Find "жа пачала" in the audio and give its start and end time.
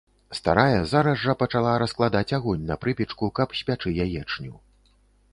1.23-1.73